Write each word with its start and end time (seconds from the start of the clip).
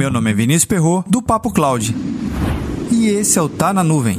Meu 0.00 0.10
nome 0.10 0.30
é 0.30 0.32
Vinícius 0.32 0.64
Perro 0.64 1.04
do 1.06 1.20
Papo 1.20 1.52
Cloud. 1.52 1.94
E 2.90 3.08
esse 3.08 3.38
é 3.38 3.42
o 3.42 3.50
Tá 3.50 3.70
na 3.70 3.84
Nuvem. 3.84 4.18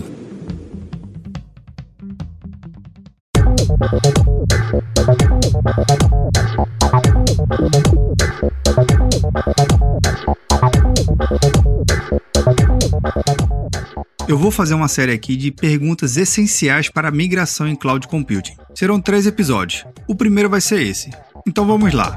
Eu 14.27 14.37
vou 14.37 14.51
fazer 14.51 14.75
uma 14.75 14.87
série 14.87 15.13
aqui 15.13 15.35
de 15.35 15.49
perguntas 15.49 16.15
essenciais 16.15 16.89
para 16.89 17.07
a 17.07 17.11
migração 17.11 17.67
em 17.67 17.75
cloud 17.75 18.07
computing. 18.07 18.53
Serão 18.75 19.01
três 19.01 19.25
episódios. 19.25 19.83
O 20.07 20.13
primeiro 20.13 20.47
vai 20.47 20.61
ser 20.61 20.83
esse. 20.83 21.09
Então 21.47 21.65
vamos 21.65 21.91
lá. 21.91 22.15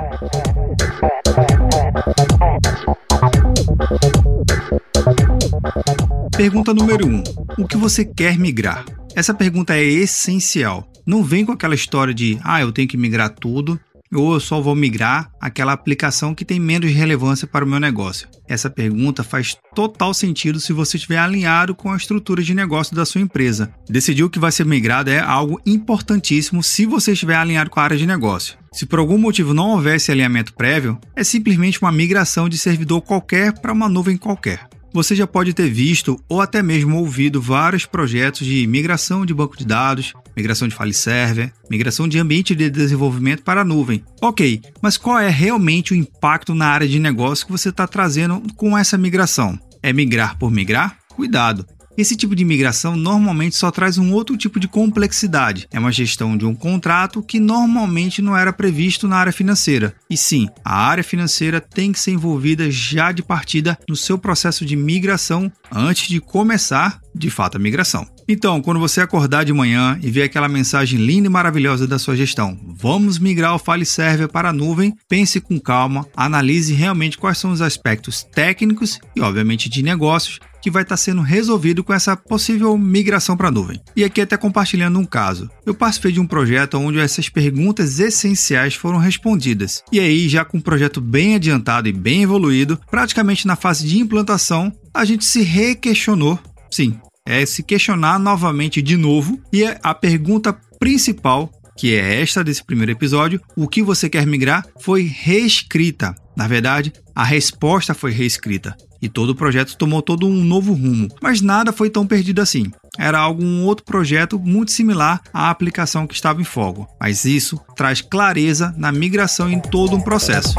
Pergunta 6.37 6.75
número 6.75 7.07
1: 7.07 7.11
um, 7.11 7.23
O 7.59 7.69
que 7.69 7.77
você 7.77 8.05
quer 8.05 8.37
migrar? 8.37 8.85
Essa 9.15 9.33
pergunta 9.33 9.77
é 9.77 9.85
essencial. 9.85 10.91
Não 11.07 11.23
vem 11.23 11.45
com 11.45 11.53
aquela 11.53 11.77
história 11.77 12.13
de, 12.13 12.39
ah, 12.43 12.61
eu 12.61 12.73
tenho 12.73 12.89
que 12.89 12.97
migrar 12.97 13.31
tudo, 13.31 13.79
ou 14.13 14.35
eu 14.35 14.41
só 14.41 14.61
vou 14.61 14.75
migrar 14.75 15.31
aquela 15.41 15.73
aplicação 15.73 16.35
que 16.35 16.45
tem 16.45 16.59
menos 16.59 16.93
relevância 16.93 17.47
para 17.47 17.65
o 17.65 17.69
meu 17.69 17.79
negócio. 17.79 18.29
Essa 18.49 18.69
pergunta 18.69 19.23
faz 19.23 19.57
total 19.77 20.13
sentido 20.13 20.59
se 20.59 20.73
você 20.73 20.97
estiver 20.97 21.19
alinhado 21.19 21.73
com 21.73 21.93
a 21.93 21.97
estrutura 21.97 22.43
de 22.43 22.53
negócio 22.53 22.97
da 22.97 23.05
sua 23.05 23.21
empresa. 23.21 23.73
Decidir 23.89 24.25
o 24.25 24.31
que 24.31 24.41
vai 24.41 24.51
ser 24.51 24.67
migrado 24.67 25.11
é 25.11 25.21
algo 25.21 25.61
importantíssimo 25.65 26.65
se 26.65 26.85
você 26.85 27.13
estiver 27.13 27.37
alinhado 27.37 27.71
com 27.71 27.79
a 27.79 27.85
área 27.85 27.97
de 27.97 28.07
negócio. 28.07 28.57
Se 28.73 28.87
por 28.87 28.99
algum 28.99 29.19
motivo 29.19 29.55
não 29.55 29.71
houvesse 29.71 30.11
alinhamento 30.11 30.53
prévio, 30.53 30.99
é 31.15 31.23
simplesmente 31.23 31.81
uma 31.81 31.93
migração 31.93 32.49
de 32.49 32.59
servidor 32.59 33.03
qualquer 33.03 33.53
para 33.61 33.73
uma 33.73 33.89
nuvem 33.89 34.17
qualquer. 34.17 34.69
Você 34.95 35.17
já 35.17 35.27
pode 35.27 35.53
ter 35.53 35.69
visto 35.69 36.23
ou 36.29 36.41
até 36.41 36.63
mesmo 36.63 36.97
ouvido 36.97 37.43
vários 37.43 37.85
projetos 37.85 38.47
de 38.47 38.65
migração 38.65 39.27
de 39.27 39.35
banco 39.35 39.57
de 39.59 39.67
dados, 39.67 40.15
migração 40.37 40.69
de 40.69 40.77
file 40.77 40.95
server, 40.95 41.53
migração 41.69 42.07
de 42.07 42.17
ambiente 42.17 42.55
de 42.55 42.71
desenvolvimento 42.71 43.43
para 43.43 43.63
a 43.63 43.65
nuvem. 43.65 44.05
Ok, 44.23 44.63
mas 44.81 44.97
qual 44.97 45.19
é 45.19 45.29
realmente 45.29 45.93
o 45.93 45.97
impacto 45.97 46.55
na 46.55 46.69
área 46.69 46.87
de 46.87 47.01
negócio 47.01 47.45
que 47.45 47.51
você 47.51 47.71
está 47.71 47.89
trazendo 47.89 48.41
com 48.55 48.79
essa 48.79 48.97
migração? 48.97 49.59
É 49.83 49.93
migrar 49.93 50.39
por 50.39 50.53
migrar? 50.53 50.97
Cuidado! 51.09 51.67
Esse 51.97 52.17
tipo 52.17 52.35
de 52.35 52.45
migração 52.45 52.97
normalmente 52.97 53.55
só 53.55 53.71
traz 53.71 53.99
um 53.99 54.13
outro 54.13 54.37
tipo 54.37 54.59
de 54.59 54.67
complexidade. 54.67 55.69
É 55.73 55.79
uma 55.79 55.93
gestão 55.93 56.37
de 56.37 56.45
um 56.45 56.55
contrato 56.55 57.23
que 57.23 57.39
normalmente 57.39 58.21
não 58.21 58.37
era 58.37 58.53
previsto 58.53 59.07
na 59.07 59.17
área 59.17 59.33
financeira. 59.33 59.95
E 60.11 60.17
sim, 60.17 60.49
a 60.65 60.77
área 60.77 61.05
financeira 61.05 61.61
tem 61.61 61.93
que 61.93 62.01
ser 62.01 62.11
envolvida 62.11 62.71
já 62.71 63.13
de 63.13 63.23
partida 63.23 63.79
no 63.89 63.95
seu 63.95 64.19
processo 64.19 64.65
de 64.65 64.75
migração 64.75 65.51
antes 65.71 66.09
de 66.09 66.21
começar 66.21 67.01
de 67.15 67.31
fato 67.31 67.57
a 67.57 67.61
migração. 67.61 68.14
Então, 68.27 68.63
quando 68.63 68.81
você 68.81 69.01
acordar 69.01 69.45
de 69.45 69.53
manhã 69.53 69.99
e 70.03 70.11
ver 70.11 70.23
aquela 70.23 70.49
mensagem 70.49 70.99
linda 70.99 71.27
e 71.27 71.31
maravilhosa 71.31 71.87
da 71.87 71.99
sua 71.99 72.17
gestão, 72.17 72.59
vamos 72.67 73.19
migrar 73.19 73.55
o 73.55 73.59
file 73.59 73.85
server 73.85 74.29
para 74.29 74.49
a 74.49 74.53
nuvem, 74.53 74.95
pense 75.09 75.41
com 75.41 75.61
calma, 75.61 76.07
analise 76.17 76.73
realmente 76.73 77.19
quais 77.19 77.39
são 77.39 77.53
os 77.53 77.61
aspectos 77.61 78.25
técnicos 78.25 78.99
e, 79.15 79.21
obviamente, 79.21 79.69
de 79.69 79.83
negócios 79.83 80.41
que 80.65 80.71
vai 80.71 80.83
estar 80.83 80.97
sendo 80.97 81.21
resolvido 81.21 81.85
com 81.85 81.93
essa 81.93 82.17
possível 82.17 82.79
migração 82.79 83.37
para 83.37 83.49
a 83.49 83.51
nuvem. 83.51 83.79
E 83.95 84.03
aqui 84.03 84.23
até 84.23 84.35
compartilhando 84.35 84.99
um 84.99 85.05
caso. 85.05 85.51
Eu 85.67 85.75
participei 85.75 86.11
de 86.11 86.21
um 86.21 86.27
projeto 86.27 86.79
onde 86.79 86.99
essas 86.99 87.29
perguntas 87.29 88.01
essenciais 88.01 88.75
foram 88.75 88.97
respondidas. 88.97 89.85
E 89.93 90.01
aí, 90.01 90.27
já 90.27 90.43
com 90.43 90.57
um 90.57 90.63
projeto 90.63 91.03
bem 91.03 91.35
adiantado 91.35 91.87
e 91.87 91.93
bem 91.93 92.23
evoluído, 92.23 92.81
praticamente 92.91 93.47
na 93.47 93.57
fase 93.57 93.87
de 93.87 93.99
implantação, 93.99 94.73
a 94.95 95.05
gente 95.05 95.27
se 95.27 95.43
requestionou, 95.43 96.39
sim, 96.71 96.99
é 97.27 97.47
se 97.47 97.63
questionar 97.63 98.19
novamente 98.19 98.83
de 98.83 98.97
novo 98.97 99.41
e 99.53 99.65
a 99.83 99.95
pergunta 99.95 100.53
principal 100.79 101.51
que 101.77 101.97
é 101.97 102.23
esta 102.23 102.45
desse 102.45 102.63
primeiro 102.63 102.93
episódio, 102.93 103.41
o 103.57 103.67
que 103.67 103.83
você 103.83 104.09
quer 104.09 104.25
migrar, 104.25 104.65
foi 104.81 105.03
reescrita. 105.03 106.15
Na 106.37 106.47
verdade, 106.47 106.93
a 107.13 107.25
resposta 107.25 107.93
foi 107.93 108.13
reescrita 108.13 108.77
e 109.03 109.09
todo 109.09 109.31
o 109.31 109.35
projeto 109.35 109.77
tomou 109.77 110.01
todo 110.01 110.25
um 110.25 110.45
novo 110.45 110.73
rumo. 110.73 111.09
Mas 111.21 111.41
nada 111.41 111.73
foi 111.73 111.91
tão 111.91 112.07
perdido 112.07 112.41
assim. 112.41 112.71
Era 112.97 113.19
algum 113.19 113.65
outro 113.65 113.85
projeto 113.85 114.39
muito 114.39 114.71
similar 114.71 115.21
à 115.33 115.51
aplicação 115.51 116.07
que 116.07 116.15
estava 116.15 116.41
em 116.41 116.45
fogo, 116.45 116.87
mas 117.01 117.25
isso 117.25 117.61
traz 117.75 118.01
clareza 118.01 118.73
na 118.79 118.93
migração 118.93 119.51
em 119.51 119.59
todo 119.59 119.97
um 119.97 120.01
processo. 120.01 120.55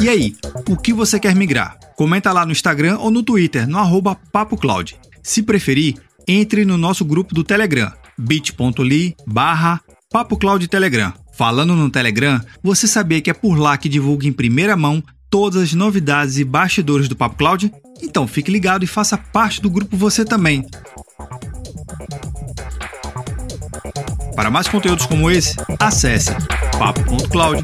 E 0.00 0.08
aí, 0.08 0.36
o 0.68 0.76
que 0.76 0.92
você 0.92 1.18
quer 1.18 1.34
migrar? 1.34 1.78
Comenta 1.96 2.30
lá 2.30 2.44
no 2.44 2.52
Instagram 2.52 2.98
ou 2.98 3.10
no 3.10 3.22
Twitter, 3.22 3.66
no 3.66 3.78
arroba 3.78 4.14
PapoCloud. 4.14 4.96
Se 5.22 5.42
preferir, 5.42 5.96
entre 6.26 6.64
no 6.64 6.76
nosso 6.76 7.04
grupo 7.04 7.34
do 7.34 7.42
Telegram, 7.42 7.90
bit.ly 8.18 9.16
barra 9.26 9.80
Telegram. 10.70 11.12
Falando 11.34 11.74
no 11.74 11.88
Telegram, 11.88 12.40
você 12.62 12.86
sabia 12.86 13.20
que 13.20 13.30
é 13.30 13.34
por 13.34 13.58
lá 13.58 13.78
que 13.78 13.88
divulga 13.88 14.26
em 14.26 14.32
primeira 14.32 14.76
mão 14.76 15.02
todas 15.30 15.62
as 15.62 15.72
novidades 15.72 16.38
e 16.38 16.44
bastidores 16.44 17.08
do 17.08 17.16
Papo 17.16 17.36
Cloud? 17.36 17.72
Então 18.02 18.26
fique 18.26 18.50
ligado 18.50 18.84
e 18.84 18.86
faça 18.86 19.16
parte 19.16 19.62
do 19.62 19.70
grupo 19.70 19.96
você 19.96 20.24
também. 20.24 20.66
Para 24.36 24.50
mais 24.50 24.68
conteúdos 24.68 25.06
como 25.06 25.30
esse, 25.30 25.56
acesse 25.80 26.30
papo.cloud. 26.78 27.62